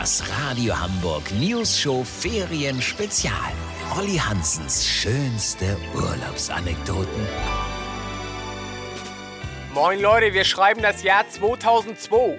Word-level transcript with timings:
Das 0.00 0.22
Radio 0.30 0.74
Hamburg 0.80 1.30
News 1.30 1.78
Show 1.78 2.02
Ferien 2.04 2.80
Spezial. 2.80 3.34
Olli 3.98 4.16
Hansens 4.16 4.88
schönste 4.88 5.76
Urlaubsanekdoten. 5.94 7.28
Moin 9.74 10.00
Leute, 10.00 10.32
wir 10.32 10.44
schreiben 10.44 10.80
das 10.80 11.02
Jahr 11.02 11.28
2002. 11.28 12.38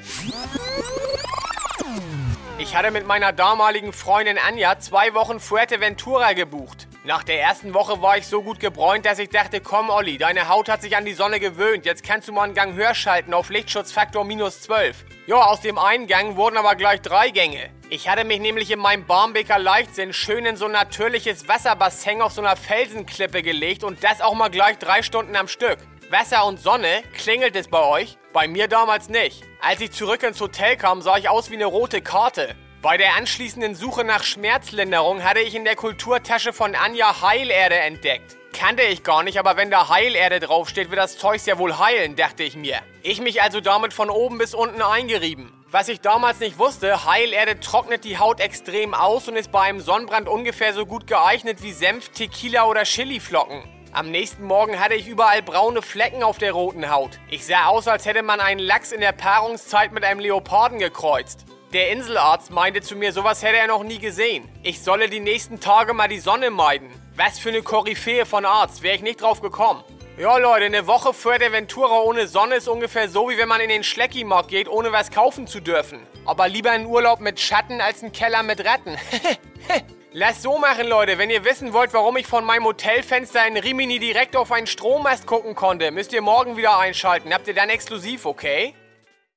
Ich 2.62 2.76
hatte 2.76 2.92
mit 2.92 3.08
meiner 3.08 3.34
damaligen 3.34 3.92
Freundin 3.92 4.38
Anja 4.38 4.78
zwei 4.78 5.16
Wochen 5.16 5.40
Fuerteventura 5.40 6.34
gebucht. 6.34 6.88
Nach 7.04 7.24
der 7.24 7.42
ersten 7.42 7.74
Woche 7.74 8.04
war 8.04 8.20
ich 8.20 8.28
so 8.28 8.44
gut 8.44 8.60
gebräunt, 8.60 9.08
dass 9.08 9.18
ich 9.18 9.30
dachte, 9.30 9.62
komm 9.62 9.90
Olli, 9.90 10.20
deine 10.20 10.48
Haut 10.48 10.70
hat 10.70 10.84
sich 10.84 10.96
an 10.96 11.04
die 11.04 11.16
Sonne 11.16 11.40
gewöhnt. 11.40 11.88
Jetzt 11.88 12.04
kannst 12.04 12.28
du 12.28 12.34
mal 12.34 12.44
einen 12.44 12.54
Gang 12.54 12.76
höher 12.76 12.94
schalten 12.94 13.34
auf 13.34 13.50
Lichtschutzfaktor 13.50 14.26
minus 14.26 14.62
12. 14.62 15.06
Ja, 15.26 15.38
aus 15.38 15.62
dem 15.62 15.80
einen 15.80 16.06
Gang 16.06 16.36
wurden 16.36 16.56
aber 16.56 16.76
gleich 16.76 17.02
drei 17.02 17.32
Gänge. 17.32 17.72
Ich 17.90 18.08
hatte 18.08 18.26
mich 18.26 18.40
nämlich 18.40 18.70
in 18.70 18.78
meinem 18.78 19.08
Barmbeker 19.08 19.58
Leichtsinn 19.58 20.14
schön 20.14 20.46
in 20.46 20.56
so 20.56 20.66
ein 20.66 20.72
natürliches 20.72 21.48
Wasserbassin 21.48 22.22
auf 22.22 22.34
so 22.34 22.42
einer 22.42 22.56
Felsenklippe 22.56 23.42
gelegt 23.42 23.84
und 23.84 24.04
das 24.04 24.22
auch 24.22 24.36
mal 24.36 24.50
gleich 24.50 24.78
drei 24.78 25.02
Stunden 25.02 25.36
am 25.36 25.48
Stück. 25.48 25.80
Wasser 26.12 26.46
und 26.46 26.60
Sonne, 26.60 27.04
klingelt 27.16 27.56
es 27.56 27.70
bei 27.70 27.82
euch? 27.82 28.18
Bei 28.34 28.46
mir 28.46 28.68
damals 28.68 29.08
nicht. 29.08 29.44
Als 29.62 29.80
ich 29.80 29.92
zurück 29.92 30.24
ins 30.24 30.42
Hotel 30.42 30.76
kam, 30.76 31.02
sah 31.02 31.16
ich 31.16 31.30
aus 31.30 31.50
wie 31.50 31.56
eine 31.56 31.68
rote 31.68 32.02
Karte. 32.02 32.54
Bei 32.82 32.98
der 32.98 33.16
anschließenden 33.16 33.76
Suche 33.76 34.04
nach 34.04 34.22
Schmerzlinderung 34.22 35.24
hatte 35.24 35.40
ich 35.40 35.56
in 35.56 35.64
der 35.64 35.78
Kulturtasche 35.78 36.52
von 36.52 36.76
Anja 36.76 37.22
Heilerde 37.22 37.76
entdeckt. 37.76 38.36
Kannte 38.52 38.84
ich 38.84 39.04
gar 39.04 39.24
nicht, 39.24 39.40
aber 39.40 39.56
wenn 39.56 39.72
da 39.72 39.88
Heilerde 39.88 40.42
draufsteht, 40.42 40.90
wird 40.90 41.00
das 41.00 41.18
Zeugs 41.18 41.46
ja 41.46 41.58
wohl 41.58 41.80
heilen, 41.80 42.18
dachte 42.18 42.44
ich 42.44 42.58
mir. 42.58 42.82
Ich 43.04 43.22
mich 43.22 43.42
also 43.42 43.62
damit 43.62 43.94
von 43.94 44.10
oben 44.10 44.38
bis 44.38 44.54
unten 44.54 44.82
eingerieben. 44.82 45.54
Was 45.70 45.88
ich 45.88 46.02
damals 46.02 46.42
nicht 46.42 46.60
wusste, 46.60 47.06
Heilerde 47.06 47.62
trocknet 47.62 48.04
die 48.04 48.18
Haut 48.18 48.42
extrem 48.42 48.94
aus 48.94 49.30
und 49.30 49.38
ist 49.38 49.54
bei 49.54 49.62
einem 49.62 49.80
Sonnenbrand 49.80 50.28
ungefähr 50.28 50.74
so 50.74 50.86
gut 50.86 51.08
geeignet 51.08 51.64
wie 51.64 51.72
Senf, 51.72 52.10
Tequila 52.10 52.66
oder 52.66 52.84
Chiliflocken. 52.84 53.64
Am 53.94 54.10
nächsten 54.10 54.46
Morgen 54.46 54.80
hatte 54.80 54.96
ich 54.96 55.10
überall 55.10 55.42
braune 55.42 55.82
Flecken 55.82 56.24
auf 56.24 56.38
der 56.38 56.54
roten 56.54 56.90
Haut. 56.90 57.20
Ich 57.30 57.46
sah 57.46 57.66
aus, 57.66 57.90
als 57.90 58.06
hätte 58.06 58.24
man 58.24 58.40
einen 58.40 58.62
Lachs 58.62 58.94
in 58.94 59.02
der 59.02 59.12
Paarungszeit 59.12 59.92
mit 59.92 60.06
einem 60.06 60.22
Leoparden 60.22 60.80
gekreuzt. 60.80 61.46
Der 61.74 61.92
Inselarzt 61.92 62.52
meinte 62.52 62.80
zu 62.82 62.96
mir, 62.96 63.12
sowas 63.12 63.44
hätte 63.44 63.58
er 63.58 63.68
noch 63.68 63.84
nie 63.84 64.00
gesehen. 64.00 64.48
Ich 64.64 64.82
solle 64.82 65.10
die 65.10 65.20
nächsten 65.20 65.60
Tage 65.60 65.94
mal 65.94 66.08
die 66.08 66.22
Sonne 66.22 66.52
meiden. 66.52 66.88
Was 67.18 67.38
für 67.38 67.50
eine 67.50 67.64
Koryphäe 67.64 68.26
von 68.26 68.46
Arzt, 68.46 68.82
wäre 68.82 68.96
ich 68.96 69.02
nicht 69.02 69.22
drauf 69.22 69.42
gekommen. 69.42 69.84
Ja, 70.18 70.38
Leute, 70.38 70.66
eine 70.66 70.88
Woche 70.88 71.14
Fuerteventura 71.14 72.00
ohne 72.00 72.28
Sonne 72.28 72.56
ist 72.56 72.70
ungefähr 72.70 73.10
so, 73.10 73.30
wie 73.30 73.38
wenn 73.38 73.50
man 73.50 73.60
in 73.60 73.70
den 73.70 73.84
Schleckimarkt 73.84 74.50
geht, 74.50 74.70
ohne 74.70 74.94
was 74.94 75.12
kaufen 75.12 75.48
zu 75.48 75.60
dürfen. 75.60 76.00
Aber 76.26 76.48
lieber 76.48 76.72
einen 76.72 76.86
Urlaub 76.86 77.20
mit 77.20 77.42
Schatten 77.42 77.82
als 77.82 78.04
einen 78.04 78.14
Keller 78.14 78.44
mit 78.44 78.64
Ratten. 78.64 78.96
Lasst 80.14 80.42
so 80.42 80.58
machen, 80.58 80.90
Leute. 80.90 81.18
Wenn 81.18 81.30
ihr 81.30 81.46
wissen 81.46 81.72
wollt, 81.72 81.94
warum 81.94 82.18
ich 82.18 82.28
von 82.28 82.44
meinem 82.44 82.66
Hotelfenster 82.66 83.48
in 83.48 83.56
Rimini 83.56 83.98
direkt 83.98 84.36
auf 84.36 84.52
einen 84.52 84.68
Strommast 84.68 85.26
gucken 85.26 85.56
konnte, 85.56 85.90
müsst 85.92 86.12
ihr 86.12 86.22
morgen 86.22 86.58
wieder 86.58 86.78
einschalten. 86.78 87.34
Habt 87.34 87.48
ihr 87.48 87.54
dann 87.54 87.70
exklusiv, 87.70 88.26
okay? 88.26 88.74